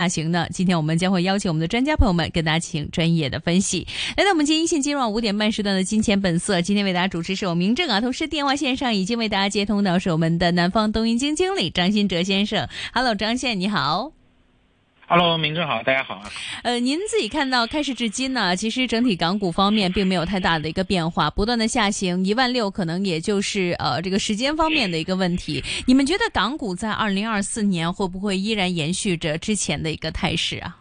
[0.00, 0.46] 大行呢？
[0.50, 3.86] 今天我们将会邀请我们的专家朋友们跟大家进行专业的分析。
[4.16, 12.66] 来到我们今天一线金融五点半时段的金钱本色，今天为大家主持是我明正啊，同时电话线上已经为大家接通到是我们的南方东云经经理张新哲先生。
[12.94, 14.19] Hello，张先你好。
[15.12, 16.30] Hello，明正好，大家好啊。
[16.62, 25.64] 呃，您自己看到开市至今呢，其实整体港股方面并没有太大的一个变化，不断的下行，一万六可能也就是呃这个时间方面的一个问题。
[25.84, 30.78] 你们觉得港股在二零二四年会不会依然延续着之前的一个态势啊？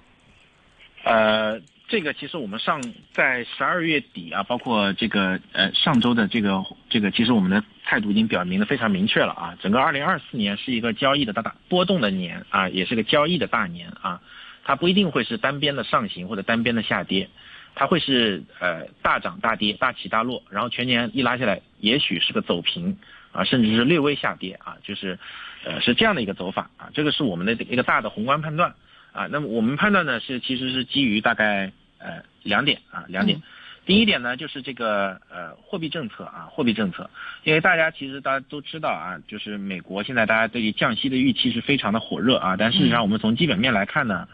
[1.06, 1.60] 呃。
[1.92, 2.80] 这个其实我们上
[3.12, 9.58] 在十二月底啊，包括这个呃上周的这个这个，其实我们的态度已经表明的非常明确了啊。
[9.62, 14.22] 整个二零二四年是一个交易的大大波动的年啊，也是个交易的大年啊。
[14.64, 17.30] 它不一定会是单边的上行或者单边的下跌，
[17.76, 22.98] 它会是呃大涨大跌、大起大落，然后全年一拉下来，也许是个走平
[23.32, 25.18] 啊，甚至是略微下跌啊，就是
[25.64, 26.90] 呃是这样的一个走法啊。
[26.94, 28.74] 这个是我们的一个大的宏观判断
[29.12, 29.28] 啊。
[29.32, 31.72] 那么我们判断呢是其实是基于大概。
[32.02, 33.42] 呃，两点啊，两点。
[33.90, 37.10] 第一点呢，就是这个呃货币政策啊，货币政策，
[37.44, 44.28] 因为大家其实大家都知道啊，就是美国现在大家对于降息的预期是非常的火热啊，但事实上我们从基本面来看呢，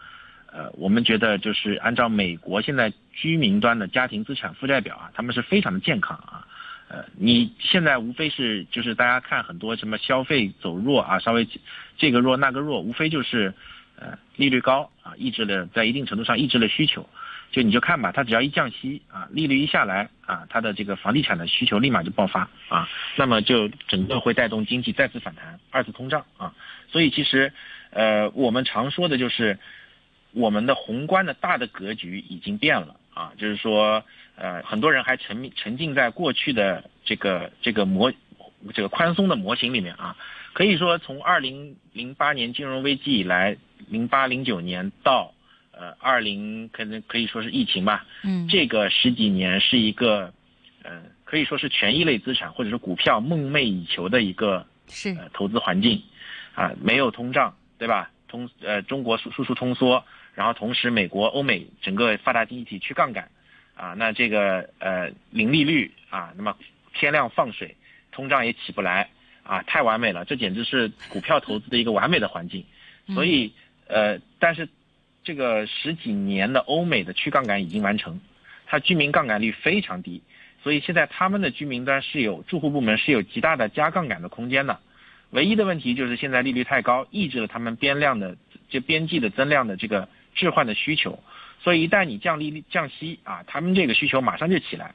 [0.52, 6.46] 呃，我们觉得就是按照美国现在居民端的家庭资产负债表啊，他们是非常的健康啊，
[6.88, 11.48] 呃，你现在无非是就是大家看很多什么消费走弱啊，稍微
[11.96, 13.54] 这个弱那个弱，无非就是
[13.98, 17.08] 呃利率高啊，抑制了在一定程度上抑制了需求。
[17.52, 26.54] 就你就看吧，它只要一降息啊，利率一下来啊，它的这个房地产的需求立马就爆发啊，那么就整个会带动经济再次反弹，二次通胀啊。
[26.88, 27.52] 所以其实，
[27.90, 29.58] 呃，我们常说的就是，
[30.32, 34.04] 我们的宏观的大的格局已经变了啊，就是说，
[34.36, 38.12] 呃，很多人还沉迷沉浸在过去的这个这个模
[38.74, 40.16] 这个宽松的模型里面啊。
[40.52, 43.56] 可以说，从二零零八年金融危机以来，
[43.88, 45.32] 零八零九年到
[45.78, 50.32] 呃，二零可能可以说是疫情吧，嗯，这个十几年是一个，
[50.82, 56.02] 呃，可以说是权益类资产或者是股票梦寐以求的一个是投资环境，
[56.54, 58.10] 啊，没有通胀，对吧？
[58.26, 60.02] 通呃，中国输输出通缩，
[60.34, 63.28] 然后同时美国、欧美整个发达经济体去杠杆，
[63.74, 66.56] 啊，那这个呃零利率啊，那么
[66.94, 67.76] 天量放水，
[68.12, 69.10] 通胀也起不来，
[69.42, 72.64] 啊，太完美了，这简直是股票投资的一个完美的环境，
[73.08, 73.52] 所以
[73.88, 74.66] 呃，但是。
[75.26, 78.20] 这个十几年的欧美的去杠杆已经完成，
[78.64, 80.22] 它居民杠杆率非常低，
[80.62, 84.78] 所以现在他们的居民端是有住户部门是有极大的加杠杆的空间的，
[85.30, 88.36] 唯一的问题就是现在利率太高，抑制了他们边量的
[88.68, 91.18] 就边际的增量的这个置换的需求，
[91.60, 94.94] 所以一旦你降利率降息啊，他们这个需求马上就起来，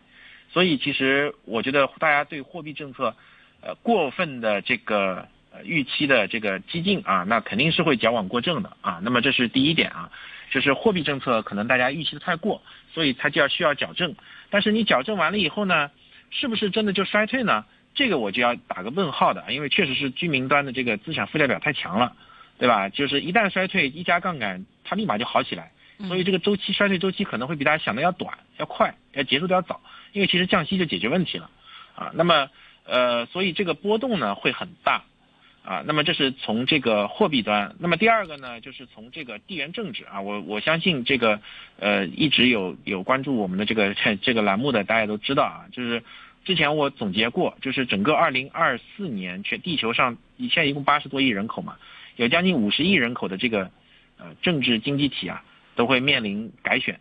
[0.54, 3.14] 所以其实我觉得大家对货币政策，
[3.60, 5.28] 呃过分的这个。
[5.52, 9.00] 呃，预期的这个激进啊，那肯定是会矫枉过正的啊。
[9.04, 10.10] 那么这是第一点啊，
[10.50, 12.62] 就是货币政策可能大家预期的太过，
[12.94, 14.16] 所以它就要需要矫正。
[14.50, 15.92] 但是你矫正完了以后呢，
[16.30, 17.66] 是不是真的就衰退呢？
[17.94, 22.16] 这个我就要打个问号的，因为确实是居民端的这个资产负债表太强了，
[22.58, 22.88] 对吧？
[22.88, 25.72] 就是一旦衰退，一加杠杆，它立马就好起来。
[26.08, 29.82] 所以这个周期衰退周期可能会比大家想的要短、要快、要结束的要早，
[30.14, 31.50] 因为其实降息就解决问题了
[31.94, 32.12] 啊。
[32.16, 32.50] 那么
[32.86, 35.04] 呃，所以这个波动呢会很大。
[35.64, 41.40] 啊，那么这是从这个货币端，那么第二个呢，就是从这个地缘政治啊，我我相信这个，
[41.78, 46.04] 呃，一直有有关注我们的这个这个栏目的，大家都知道啊，就是
[46.46, 51.78] 之前我总结过，就是整个二零二四年全地球上，现在一共八十多亿人口嘛，
[52.16, 53.70] 有将近五十亿人口的这个
[54.18, 55.44] 呃政治经济体啊，
[55.76, 57.00] 都会面临改选，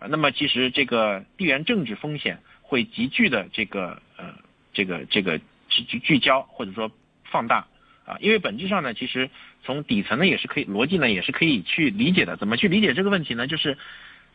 [0.00, 4.34] 啊，那么其实这个地缘政治风险会急剧的这个呃
[4.72, 5.38] 这个这个
[5.68, 6.90] 聚聚焦或者说
[7.30, 7.64] 放大。
[8.04, 9.30] 啊，因为本质上呢，其实
[9.64, 12.36] 从底层呢也是可以逻辑呢也是可以去理解的。
[12.36, 13.46] 怎么去理解这个问题呢？
[13.46, 13.78] 就是，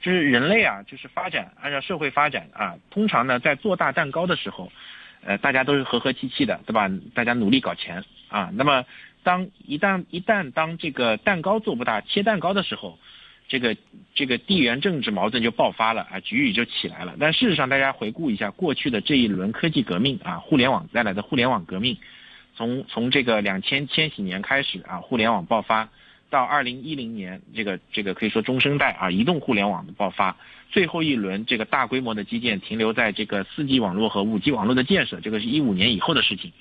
[0.01, 4.71] 就是人类啊，就是发展按照社会发展啊，通常呢在做大蛋糕的时候，
[5.23, 6.89] 呃，大家都是和和气气的，对吧？
[7.13, 8.49] 大家努力搞钱啊。
[8.53, 8.85] 那么
[9.23, 12.97] 当一旦一旦当这个蛋糕做不大，切蛋糕的时候，
[13.47, 13.77] 这个
[14.15, 17.15] 这个地缘政治矛盾就爆发了啊，局域就起来了。
[17.19, 21.97] 但事实上，大家回顾一下过去的这一轮科技革命啊，互联网带来的互联网革命。
[22.55, 25.89] 从从这个两千千禧年开始啊，互联网爆发，
[26.29, 30.35] 到二零一零年这个这个可以说中生代啊，移动互联网的爆发，
[30.69, 36.51] 最后一轮这个大规模的基建停留在这个四 G 网络和五 G 网络的建设，这个是一五年以后的事情。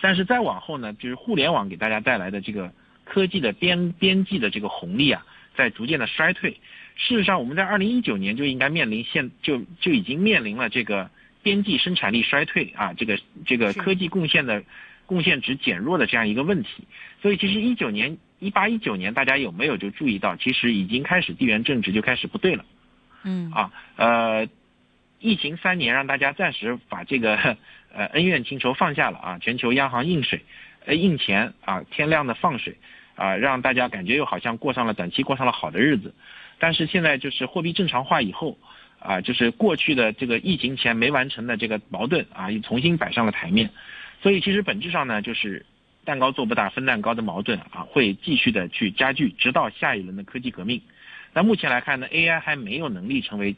[0.00, 2.72] 但是再往后呢，就是互联网给大家带来的这个
[3.04, 5.24] 科技的边边际的这个红利啊，
[5.56, 6.50] 在逐渐的衰退。
[6.96, 11.08] 事实上，我们在二零一九年就应该面临现就就已经面临了这个
[11.42, 14.64] 边际生产力衰退啊，这个这个科技贡献的。
[15.06, 16.84] 贡献值减弱的这样一个问题，
[17.22, 22.64] 所以其实一九年一八一九年大家有没有就注意到，其实已经开始地缘政治就开始不对了。
[23.22, 24.46] 嗯啊，呃，
[25.20, 27.36] 疫情三年让大家暂时把这个
[27.92, 30.42] 呃恩怨情仇放下了啊，全球央行印水，
[30.84, 32.76] 呃印钱啊，天量的放水
[33.14, 36.14] 啊，让大家感觉又好像过上了短期过上了好的日子。
[36.58, 38.58] 但是现在就是货币正常化以后
[38.98, 43.70] 啊，就是过去的这个疫情前没完成的这个矛盾啊，又重新摆上了台面。
[44.22, 45.64] 所以其实本质上呢，就是
[46.04, 50.82] 蛋糕做不大分蛋糕的矛盾啊，会继续的去加剧，直到下一轮的科技革命。
[51.32, 53.56] 那目前来看呢，AI 还没有能力成为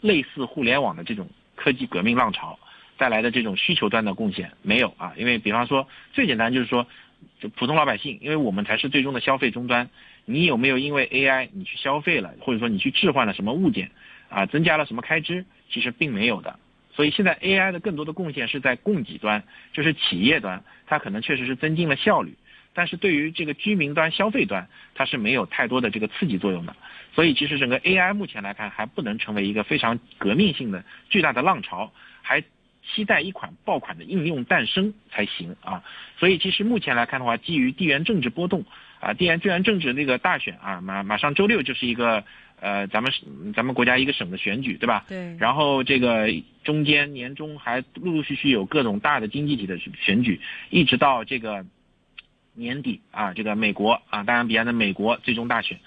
[0.00, 2.58] 类似互联网的这种科技革命浪潮
[2.96, 6.86] 带来的这种需求端的贡献没有啊，因为比方说最简单就是说，
[7.40, 9.90] 就普通老百姓，因为我们才是最终的消费终端，
[10.24, 13.90] 你有没有因为 AI 你去消费了，或者说你去置换了什么物件
[14.28, 16.58] 啊，增加了什么开支，其实并没有的。
[16.92, 19.42] 所以现在 AI 的更多的贡献是在供给端，
[19.72, 22.34] 就是企业端，它可能确实是增进了效率，
[22.74, 26.74] 但是对于这个居民端、消费端，它是没有太多的这个刺激作用的。
[27.14, 31.92] 所以其实整个 AI 目前来看还不能成为一个非常革命性的巨大的浪潮，
[32.22, 32.42] 还
[32.92, 35.82] 期待一款爆款的应用诞生才行啊。
[36.18, 38.64] 所以其实目前来看的话，基于地缘政治波动
[39.00, 42.24] 啊，地缘地缘政治那个大选啊，马马上周六就是一个
[42.60, 43.12] 呃咱们
[43.54, 45.04] 咱们国家一个省的选举，对吧？
[45.08, 45.36] 对。
[45.38, 46.28] 然后这个
[46.62, 50.40] 中间年中还陆陆续续有各种大的经济体的选举，
[50.70, 51.64] 一直到这个
[52.54, 55.80] 年底啊，这个美国啊，当然彼岸的美国最终大选。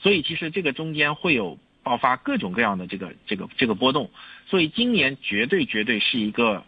[0.00, 4.10] 所以其实这个中间会有爆发各种各样的这个这个这个波动，
[4.46, 6.64] 所以今年绝对绝对是一个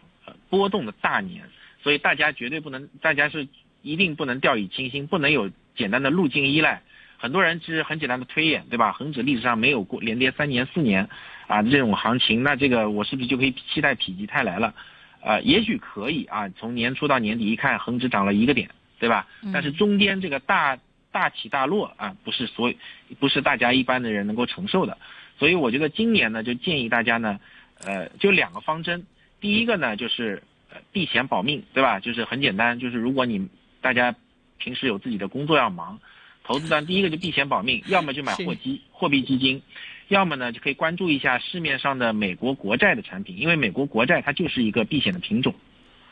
[0.49, 1.43] 波动的大年，
[1.83, 3.47] 所以大家绝对不能，大家是
[3.83, 6.81] 一定不能掉以轻心，不能有简单的路径依赖。
[7.21, 8.91] 很多人其实很简单的推演，对吧？
[8.91, 11.07] 恒指历史上没有过连跌三年四年
[11.47, 14.73] 啊这种行情，那这个我是不是就可以期待否极泰来了？
[15.21, 19.27] 呃，也许可以啊，从年初到年底一看，恒指涨了一个点，对吧？
[19.53, 20.77] 但是中间这个大。
[21.13, 22.73] 大起大落啊，不是所，
[23.19, 24.97] 不是大家一般的人能够承受的，
[25.37, 27.37] 所以我觉得今年呢，就建议大家呢，
[27.83, 29.05] 呃，就两个方针，
[29.41, 31.99] 第一个呢就是呃避险保命，对吧？
[31.99, 33.49] 就是很简单，就是如果你
[33.81, 34.15] 大家
[34.57, 35.99] 平时有自己的工作要忙，
[36.43, 39.61] 投资端第一个就避险保命，要么就买货基货币基金，
[40.07, 45.53] 要么呢就可以关注一下市面上的美国国债的产品，因为美国国债它就是一个避险的品种，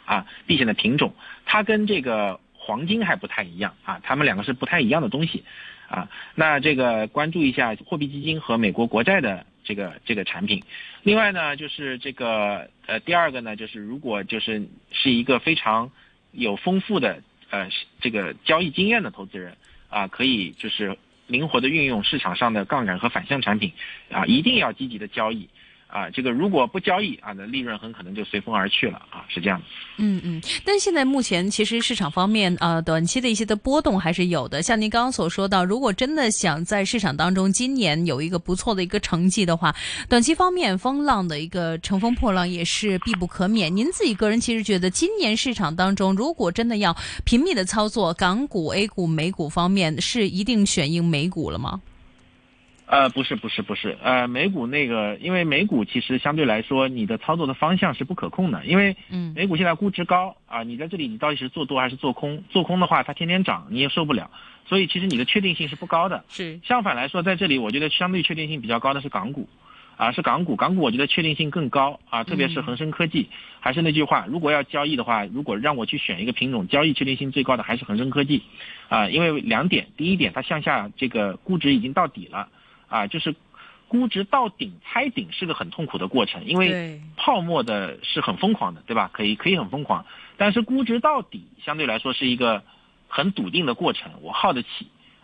[0.06, 1.14] 啊，避险的品种，
[1.46, 2.40] 它跟这个。
[2.62, 5.44] 黄金还不太一样啊，它们两个是不太一样的东西，
[5.88, 10.62] 啊，那这个关注一下货币基金和美国国债的这个这个产品。
[11.02, 15.90] 另外呢，就是这个呃第二个呢，就是如果就是是一个非常
[16.32, 17.70] 有丰富的呃
[18.02, 19.58] 这个交易经验的投资人
[19.90, 20.98] 啊，可以就是
[21.28, 23.74] 灵活的运用市场上的杠杆和反向产品
[24.12, 25.50] 啊，一定要积极的交易。
[25.90, 29.60] 啊，这个如果不交易啊，那利润很可能就随风而去了啊，是这样。
[29.98, 34.62] 嗯嗯，但现在目前其实市场方面呃，短期的一些的波动还是有的。
[34.62, 39.76] 像您刚刚所说到，如果真的想在市场当中今年有一个不错的一个成绩的话，
[40.08, 43.76] 短期方面风浪的一个乘风破浪也是必不可免。
[43.76, 46.96] 您自己个人其实觉得，今年市场当中如果真的要
[47.26, 51.82] 频密的操作，港股、A 股、美股方面是一定选用美股了吗？
[52.90, 62.44] 呃，不是，不是，不是，呃，美股那个，因为美股其实相对来说，你的操作的方向是不可控的，因为，嗯，美股现在估值高啊，你在这里你到底是做多还是做空？
[62.50, 64.32] 做空的话，它天天涨，你也受不了，
[64.66, 66.26] 所以其实你的确定性是不高的。
[66.30, 69.48] 是，相反来说，在这里我觉得相对确定性比较高的是港股，
[69.96, 73.30] 啊，是港股，港股我觉得确定性更高啊，特别是恒生科技。
[73.60, 78.42] 还是那句话，如果要交易的话，如果让我去选一个品种，交易确定性最高的还是恒生科技，
[78.88, 82.48] 啊，因为两点，第一点，它向下这个估值已经到底了，
[82.90, 83.36] 啊，就是。
[83.92, 89.10] 估值到顶猜顶是个很痛苦的过程，因为泡沫的是很疯狂的，对吧？
[89.12, 90.06] 可以可以很疯狂，
[90.38, 92.62] 但是估值到底相对来说是一个
[93.08, 94.70] 很笃定的过程，我耗得起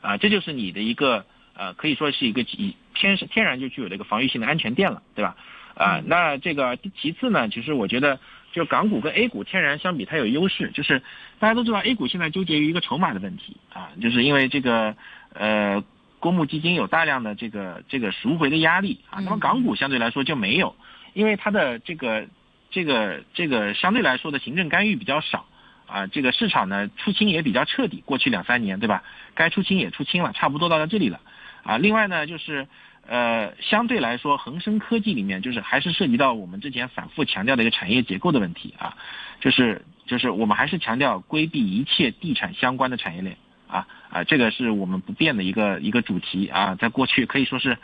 [0.01, 5.37] 啊，这就是你的一个呃，可以说是一个以天天然就具有的一个防御性的安全垫了，对吧？
[5.75, 8.19] 啊，那这个其次呢，其实我觉得
[8.51, 11.03] 就港股跟 A 股天然相比它有优势，就是
[11.37, 14.95] 大家都知道 A 股现在纠结于一个筹码的问题啊，就是因为这个
[15.33, 15.83] 呃。
[16.25, 20.75] 公募基金有大量的这个这个赎回的压力啊，那么港股相对来说就没有，
[21.13, 22.25] 因为它的这个
[22.71, 25.45] 这个这个相对来说的行政干预比较少
[25.85, 29.03] 啊，这个市场呢出清也比较彻底，过去两三年对吧？
[29.35, 31.19] 该出清也出清了，差不多到了这里了
[31.61, 31.77] 啊。
[31.77, 32.67] 另外呢就是
[33.07, 38.97] 呃相对来说，恒生科技里面就是还是涉及到我们之前反复强调的一个产业结构的问题啊，
[39.41, 43.37] 就是就是我们还是强调规避一切地产相关的产业链。
[43.67, 47.77] 啊啊，这个是我们不变的一个一个主题啊，在过去可以说是，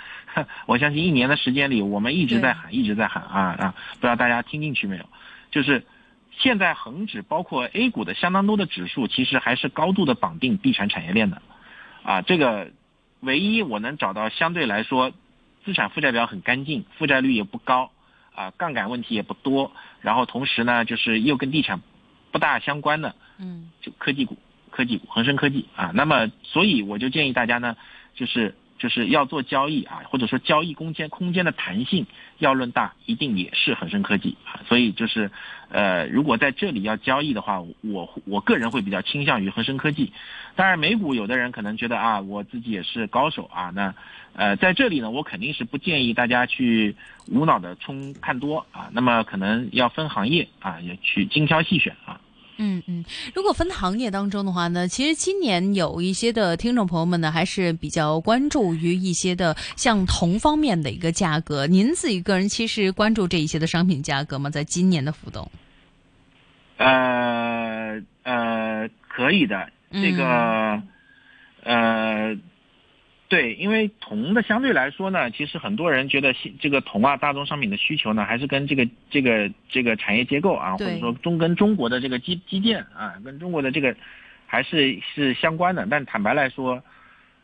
[0.65, 5.05] 我相信一年的时间里，我们一直在喊，一直在喊啊啊，不知道大家听进去没有？
[5.51, 5.85] 就是
[6.38, 11.41] 现在恒指包括 A 股的相当多的指数，其实还是高度的绑定地产产业链的，
[12.03, 12.71] 啊，这个
[13.19, 15.11] 唯一我能找到相对来说
[15.65, 17.91] 资产负债表很干净，负债率也不高，
[18.33, 21.81] 啊，杠杆问题也不多，然后同时呢，就是又跟地产
[22.31, 24.38] 不大相关的，嗯，就科技股，
[24.71, 27.75] 科技股，恒生科技啊，那么所以我就建议大家呢，
[28.15, 32.07] 就是就是要做交易啊，或者说交易空间空间的弹性
[32.39, 35.29] 要论大，一定也是恒生科技啊，所以就是
[35.69, 40.11] 呃，如果在这里要交易的话，我我个人会比较倾向于恒生科技。
[40.55, 43.93] 当然，美股有的人可能觉得啊，我自己也是高手啊，那
[44.33, 46.95] 呃，在这里呢，我肯定是不建议大家去
[47.27, 52.19] 无脑的冲看多啊，那么可能要分行业啊，也去精挑细选啊。
[52.58, 53.03] 嗯嗯，
[53.34, 61.65] 如果分行业当中的话呢，其实今年有一些的听众朋友们呢，还是比较关注于一些的像铜方面的一个价格。
[61.65, 64.50] 您自己个人其实关注这一些的商品价格吗？
[64.50, 65.50] 在今年的浮动？
[66.77, 70.61] 呃呃，可以的，这个、呃。
[73.31, 83.95] 对，因为铜的相对来说呢，其实很多人觉得这个铜啊，大宗商品的需求呢，还是跟这个这个这个产业结构啊，或者说中跟中国的这个基基建啊，跟中国的这个
[84.47, 85.88] 还是是相关的。
[85.89, 86.83] 但坦白来说，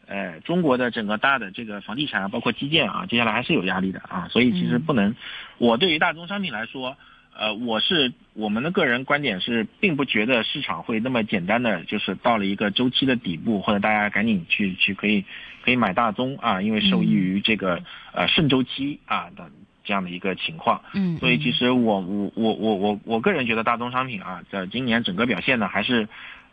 [0.07, 4.27] 呃，中国的整个大的这个房地产啊，包括基建啊，接下来还是有压力的啊。
[4.29, 5.15] 所以其实不能，
[5.57, 6.97] 我对于大宗商品来说。
[7.39, 15.23] 呃，我是我们的个人观点是，并不觉得市场会那么简单的，就是到了一个周期的底部，或者大家赶紧去去可以
[15.67, 17.83] 可以买大宗啊，因为受益于这个
[18.13, 19.51] 呃顺周期啊的
[19.83, 20.81] 这样的一个情况。
[20.93, 26.07] 嗯，所以其实我我我我我我个人觉得大宗商品啊，在今年整个表现呢还是。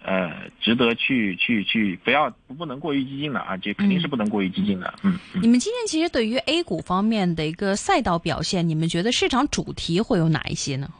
[0.06, 2.28] 呃，值得去去去，不要
[2.58, 4.92] 不能过于激进的啊，这肯定是不能过于激进的。
[5.02, 10.90] 嗯，你们今天其实对于 A 股方面的一个赛道表现，你们觉得市场主题会有哪一些呢？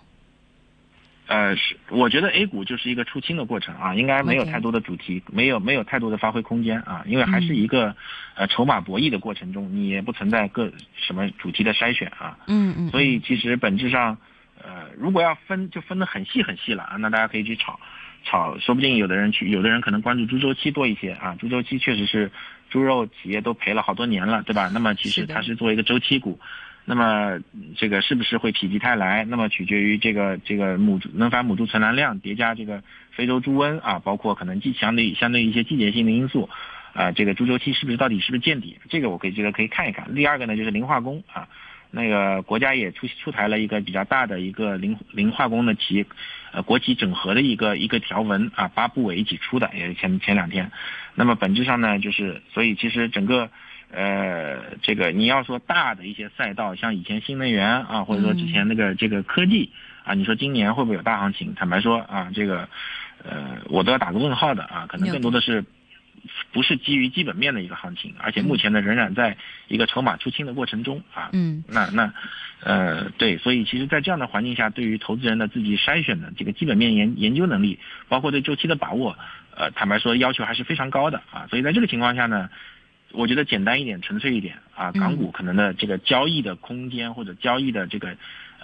[1.26, 7.96] 呃，是，我觉得 A 股就是一个出清的过程啊，应该没有太多的主题，没有没有太多的发挥空间啊，因为还是一个
[8.34, 12.38] 呃筹码博弈的过程中，你也不存在个什么主题的筛选啊。
[12.46, 12.90] 嗯嗯。
[12.90, 14.18] 所以其实本质上，
[14.62, 17.80] 呃，如果要分，就分得很细很细了啊，那大家可以去炒。
[18.26, 21.36] 炒，说不定有的人去，有的人可能关注猪周期多一些啊。
[21.38, 22.32] 猪周期确实是
[22.70, 24.70] 猪肉企业都赔了好多年了，对吧？
[24.72, 26.40] 那么其实它是作为一个周期股，
[26.84, 27.40] 那么
[27.76, 29.24] 这个是不是会否极泰来？
[29.24, 36.48] 那么取决于这个这个母能繁母猪存栏量叠加这个非洲猪瘟啊，包括可能季相对相对一些季节性的因素
[36.92, 38.78] 啊，这个猪周期是不是到底是不是见底？
[38.88, 40.14] 这个我可以觉得可以看一看。
[40.14, 41.48] 第二个呢，就是磷化工啊。
[41.96, 46.04] 那个国家也出出台了一个比较大的一个磷磷化工的企业，
[46.50, 50.72] 呃，国企整合的一个一个条文啊，八部委一起出的，也是前前两天。
[51.14, 53.48] 那么本质上呢，就是所以其实整个，
[53.94, 59.70] 呃，这个你要说大的一些赛道，像以前新能源啊，或者说之前那个这个科技
[60.04, 61.54] 啊，你说今年会不会有大行情？
[61.54, 62.68] 坦白说啊，这个，
[63.22, 65.64] 呃，我都要打个问号的啊，可能更多的是。
[66.52, 69.36] 不是基于基本面的一个行情，而且目前呢仍然在
[69.68, 71.28] 一个筹码出清的过程中啊。
[71.34, 71.62] 嗯。
[71.68, 72.14] 那那，
[72.60, 79.18] 呃，对，所以其实，在这样的环境下，对于投资人的自己筛选的这个基本面研研究能力，包括对周期的把握，
[79.54, 81.46] 呃，坦白说要求还是非常高的啊。
[81.50, 82.48] 所以在这个情况下呢，
[83.14, 88.16] 我觉得简单一点、纯粹一点啊，港股可能的这个交易的空间或者交易的这个。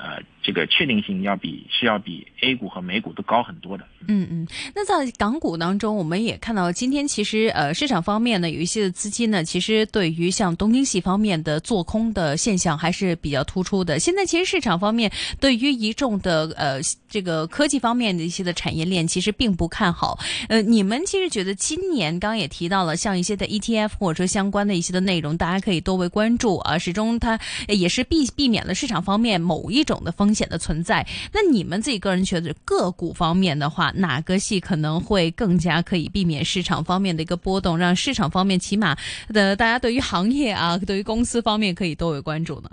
[0.02, 3.84] 呃，这个确定性要比是要比 A 股和美股都高很多的。
[4.08, 13.98] 嗯嗯，那在港股当中，我们也看到今天其实呃市场方面呢有一些的资金呢，其实对于像东京系方面的做空的现象还是比较突出的。
[13.98, 20.18] 现在其实市场方面对于一众的呃这个科技方面的一些的产业链其实并不看好。
[20.48, 26.78] 呃，你们其实觉得今年刚刚也提到了像一些的 ETF 或者说相关的一些的内容，大家可以多为关注啊。
[26.78, 29.84] 始终它也是避避免了市场方面某一。
[29.90, 38.96] 种的风险的存在，那你们自己个人觉得个股方面的话，哪个系可能会更加可以避免市场方面的一个波动，让市场方面起码
[39.28, 42.70] 的大家对于行业啊，对于公司方面可以多为关注呢？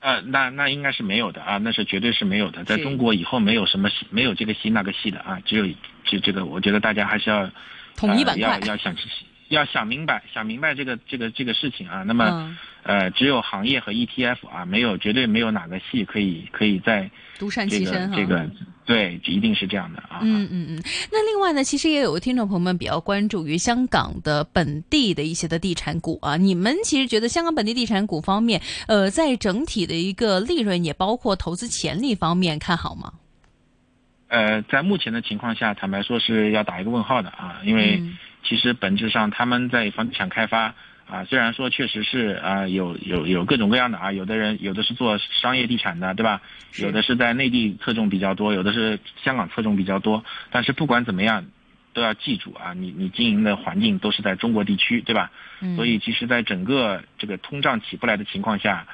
[0.00, 5.64] 呃，那那应该是没有的啊，那是绝对是没有的，在中国以后没有什么没有这个系那个系的啊，只有
[6.04, 7.48] 就这个，我觉得大家还是要
[7.96, 8.92] 统一板块，要要想
[9.54, 12.56] 要想明白想明白这个这个这个事情啊，那么。
[12.84, 18.16] 呃，只有行业和 ETF 啊，没有绝对没有哪个系可以可以在独善其身哈。
[18.16, 18.50] 这个
[18.84, 20.18] 对，一定是这样的啊。
[20.22, 20.82] 嗯嗯嗯。
[21.12, 26.36] 那另外呢，其实也有听众朋友们比较关注于香港的本地的一些的地产股啊。
[26.36, 33.12] 你们其实觉得香港本地地产股方面，呃，在整体的一个利润也包括投资潜力方面看好吗？
[34.26, 38.02] 呃，在目前的情况下，坦白说是要打一个问号的啊，因为
[38.42, 40.74] 其实本质上他们在房地产开发。
[41.08, 46.40] 啊，虽然说确实是啊，有有有各种各样的啊，有的人有的是做商业地产的，对吧？
[46.78, 50.24] 有的是在内地侧重比较多，有的是香港侧重比较多。
[50.50, 51.44] 但是不管怎么样，
[51.92, 55.30] 都要记住啊，你你经营的环境都是在中国地区，对吧？
[55.60, 58.86] 嗯，所以其实，在整个这个通胀起不来的情况下，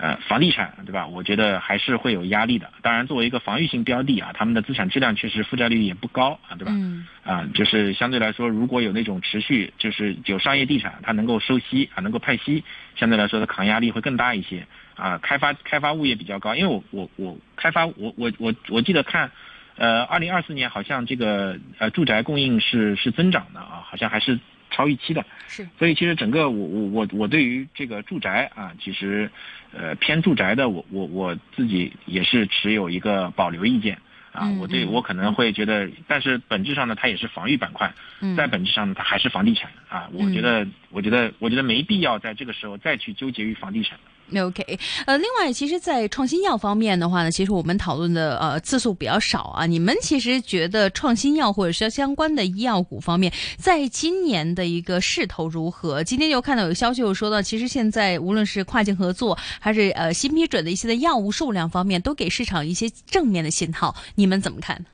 [0.00, 1.06] 呃，房地产对吧？
[1.08, 2.70] 我觉得还是会有压力的。
[2.82, 6.70] 当然，作为一个防御性标的啊，他们的资产质量确实负债率也不高啊，对吧？
[6.72, 12.62] 嗯啊，就是相对来说，如果有那种持续就是有商业地产，它能够收息啊，能够派息，
[12.94, 15.18] 相对来说的抗压力会更大一些啊。
[15.18, 19.32] 开发开发物业比较高，因为我我我开发我我我我记得看，
[19.76, 24.38] 呃，二零二四年好像这个呃住宅供应是是增长的啊，好像还是
[24.70, 25.24] 超预期的。
[25.48, 29.30] 是，所以其实整个我我我我对于这个住宅啊，其实
[29.72, 33.98] 呃偏住宅的我我我自己也是持有一个保留意见
[34.32, 43.98] 啊，嗯我对嗯我可能会觉得，但是本质上呢，它也是防御板块，嗯在本质上呢，它还是房地产啊，我觉得我觉得我觉得没必要在这个时候再去纠结于房地产。
[44.36, 49.64] OK，呃，另外，其实，在创新药方面的话呢，其实我们讨论的呃次数比较少啊。
[49.64, 56.04] 你们其实觉得创新药或者是相关的医药股方面，在今年的一个势头如何？
[56.04, 63.96] 今天又看到有消息又说到，其实现在无论是跨境合作，还是呃新批准的一些的药物数量方面，都给市场一些正面的信号。
[64.16, 64.84] 你们怎么看？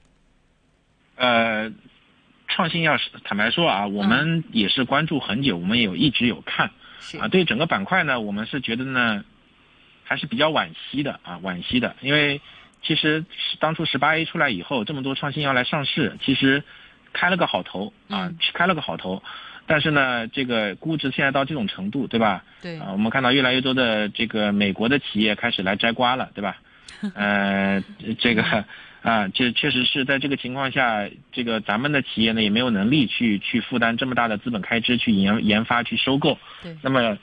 [1.17, 1.73] 呃，
[2.47, 6.71] 创新药是坦白说啊，我们也是关注很久，我们也有一直有看。
[7.04, 9.23] 是啊，对整个板块呢，我们是觉得呢，
[10.04, 12.40] 还是比较惋惜的啊，惋惜的，因为
[12.82, 13.25] 其实
[13.61, 16.64] 当初十八 A 出来以后，这么多创新药来上市，其实
[17.12, 19.23] 开了个好头啊嗯，开了个好头，
[19.66, 22.42] 但是呢，这个估值现在到这种程度，对吧？
[22.62, 26.56] 对啊，我们看到越来越多的这个美国的企业开始来摘瓜了，对吧？
[27.14, 27.82] 呃，
[28.18, 28.64] 这个
[29.04, 36.38] 啊，这确实是在这个情况下，这个咱们的企业呢也没有能力去去负担这么大的资本开支去研研发去收购。
[36.62, 36.75] 对。
[36.80, 37.18] 那么，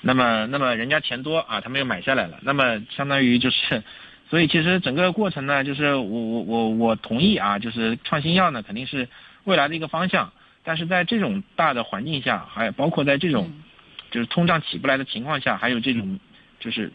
[0.00, 3.82] 那么，那么人家钱多啊，他们又买下来了，那么相当于就是，
[4.30, 9.06] 所以其实整个过程呢，就是我我我我同意啊，就是创新药呢肯定是
[9.44, 10.32] 未来的一个方向，
[10.64, 13.62] 但是在这种大的环境下，还有包括在这种嗯。
[14.08, 16.18] 就是通胀起不来的情况下，还有这种
[16.60, 16.90] 就是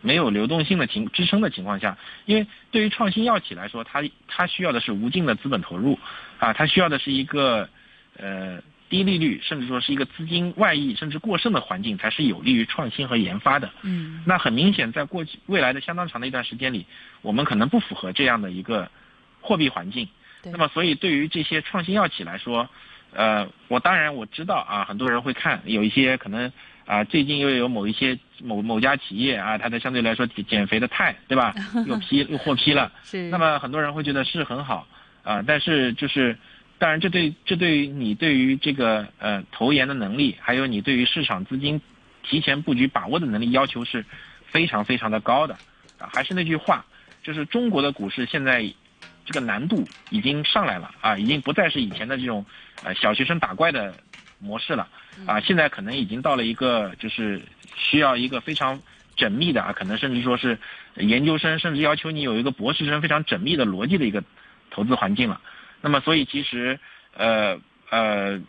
[0.00, 5.98] 没有流动性的情支撑的情况下，因为对于创新药企来说，它它需要的是无尽的资本投入，
[6.38, 7.68] 啊，它需要的是一个
[8.16, 13.70] 呃低利率，甚至说是一个资金外溢甚至过剩的环境，才是有利于创新和研发的。
[13.82, 16.86] 嗯那很明显，在过去未来的相当长的一段时间里，
[17.22, 18.90] 我们可能不符合这样的一个
[19.40, 20.08] 货币环境。
[20.42, 22.68] 对那么，所以对于这些创新药企来说，
[23.12, 26.52] 呃，我当然我知道啊，很多人会看，有一些可能
[26.86, 31.54] 啊，最近又有某一些某某家企业啊，它的相对来说减减肥的肽，对吧？
[31.86, 32.92] 又批又获批了。
[33.04, 34.86] 是那么很多人会觉得是很好
[35.24, 36.36] 啊、但是就是，
[36.78, 41.80] 当然这对这对于你对于这个呃投研的能力，还有你对于市场资金
[42.24, 44.04] 提前布局把握的能力要求是
[44.46, 45.54] 非常非常的高的
[46.00, 46.10] 啊。
[46.12, 46.84] 还是那句话，
[47.22, 48.64] 就是中国的股市现在
[49.24, 52.44] 这个难度已经上来了啊，已经不再是以前的这种
[52.82, 53.94] 呃小学生打怪的
[54.40, 54.88] 模式了
[55.26, 57.42] 啊，现在可能已经到了一个就是
[57.76, 58.80] 需要一个非常
[59.16, 60.58] 缜密的啊，可能甚至说是
[60.96, 64.24] 研究生，甚至要求你有一个博士生非常缜密的逻辑的一个
[64.70, 65.40] 投资环境了。
[65.80, 66.78] 那么，所以其实
[67.16, 68.40] 呃呃，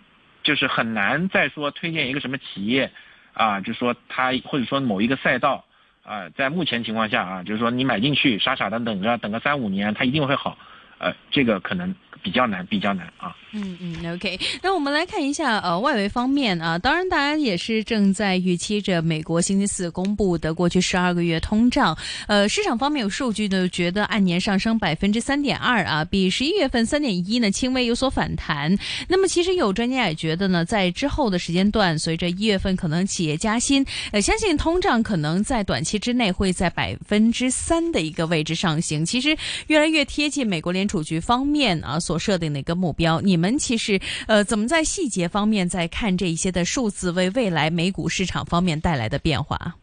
[0.42, 2.92] 就是很难再说推荐一个什么企业
[3.34, 5.66] 啊，就说它或者说某一个赛道
[6.04, 10.58] 啊，在目前情况下啊，就是说你买进去傻傻的等着等个三五年，它一定会好，
[10.98, 13.36] 呃，这个可能比较难，比较难啊。
[13.56, 14.40] 嗯嗯，OK。
[14.64, 21.96] 那我们来看一下呃外围方面啊，当然大家也是正在预期着美国星期四公布的过去十二个月通胀。
[22.28, 28.76] 呃，市场方面有数据呢，觉得按年上升百分之三点二啊，比十一月份三点一呢轻微有所反弹。
[29.08, 39.06] 那么其实有专家也觉得呢，在之后的时间段，随着一月份可能企业加薪，呃，相信通胀可能在短期之内会在百分之三的一个位置上行。
[39.06, 39.38] 其实
[39.68, 43.22] 越来越贴近美国联储局方面啊所设定的一个目标。
[43.22, 49.76] 你们其实呃怎么在细节方面在看这一些的数字为未来美股市场方面带来的变化？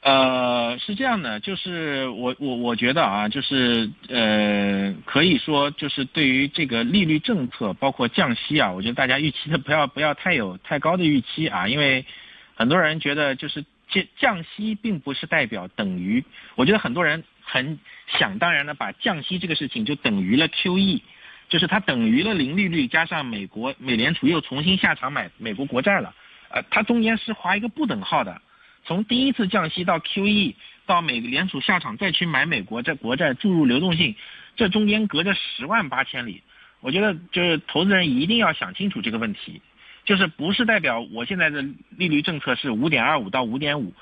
[0.00, 12.06] 呃，是这样的，就是我我我觉得啊，就是呃，可以说就是对于这个利率政策，包括降息啊，我觉得大家预期的不要不要太有太高的预期啊，因为
[12.54, 17.78] 很多人觉得就是降降息并不是代表等于，我觉得很多人很
[18.18, 21.02] 想当然的把降息这个事情就等于了 QE，
[21.48, 26.14] 就是它等于了零利率加上美国美联储又重新下场买美国国债了，
[26.50, 28.40] 呃，它中间是划一个不等号的。
[28.84, 30.54] 从第一次降息到 QE，
[30.86, 34.14] 到美联储下场再去买美国这国债注入流动性，
[34.56, 36.42] 这中间隔着十万八千里。
[36.80, 39.60] 我觉得就是投资人一定要想清楚这个问题，
[40.04, 43.92] 就是不是代表我现在的利率政策是五点二五到五点五，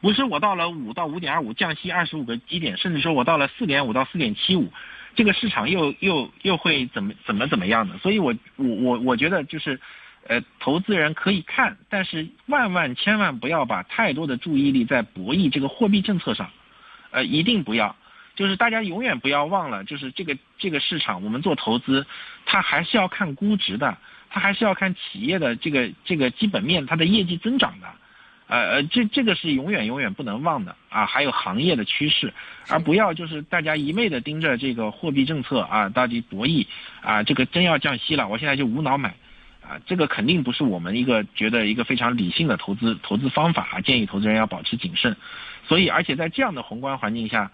[0.00, 4.70] 不是我到了五到五点二五降息二十五个基点，甚至说我到了四点五到四点七五，
[5.14, 7.98] 这个市场又又又会怎么怎么怎么样的？
[7.98, 9.80] 所以我我我我觉得就是，
[10.26, 16.50] 呃，投资人可以看，但是万万千万不要把太多的注意力在博弈这个货币政策上，
[17.10, 17.96] 呃，一定不要。
[18.36, 22.06] 就是大家永远不要忘了，就是这个这个市场，我们做投资，
[22.46, 23.98] 它还是要看估值的，
[24.30, 27.88] 它还是要看企业的这个这个基本面，它的业绩增长的。
[28.48, 31.04] 呃呃，这这个是永远永远不能忘的啊！
[31.04, 32.32] 还有行业的趋势，
[32.68, 36.66] 而不要就是大家一味的盯着这个货币政策啊，到底博弈
[37.02, 39.10] 啊，这个真要降息了，我现在就无脑买，
[39.62, 43.80] 啊，这个肯定不是我们一个觉得一个非常理性的投资投资方法啊！
[43.82, 45.16] 建议投资人要保持谨慎。
[45.68, 47.50] 所以，而且在这样的宏观环境下，呃，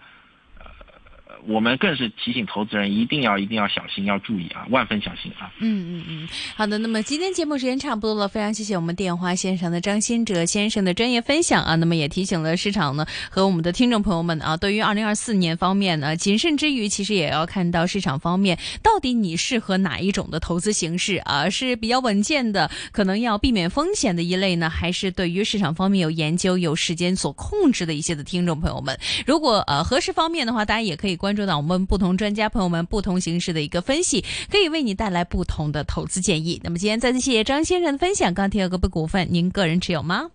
[1.47, 5.51] 我们更是提醒投资人一定要一定要小心，要注意啊，万分小心啊！
[5.59, 6.77] 嗯嗯嗯，好的。
[6.77, 11.75] 那么今天节目时间差不多了，非常谢谢我们电话线上的张新哲先生的专业分享啊。
[11.75, 36.61] 那么也提醒了市场呢和我们的听众朋友们啊，对于二零二四年方面呢，谨慎之余，其实也要看到市场方面到底你适合哪一种的投资形式啊，是比较稳健的，可能要避免风险的一类呢，还是对于市场方面有研究、有时间所控制的一些的听众朋友们，如果呃合适方面的话，大家也可以关注到我们不同专家朋友们不同形式的一个分析，可以为你带来不同的投资建议。
[36.63, 38.31] 那么今天再次谢谢张先生的分享。
[38.31, 40.29] 钢铁个股股份，您个人持有吗？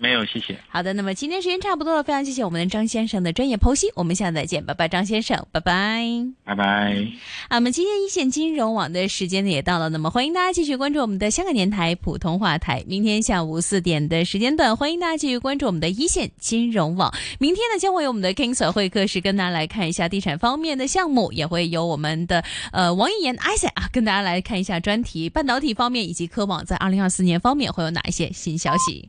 [0.00, 0.56] 没有，谢谢。
[0.68, 6.04] 好的，那么今天时间差不多了，非常谢谢我们的张先生的专业剖析，我们下次再见，拜拜，张先生，拜拜，
[6.44, 6.96] 拜拜。
[7.48, 17.12] 啊，我们今天一线金融网的时间呢也到了，那么欢迎大家继续关注我们的香港电台普通话台，明天下午四点的时间段，欢迎大家继续关注我们的一线金融网。
[17.40, 29.08] 明天呢将会有我们的 King Sir 会客室跟大家来看一下地产方面的项目，也会有我们的呃王一言 Isaac 啊跟大家来看一下专题半导体方面以及科网在二零二四年方面会有哪一些新消息。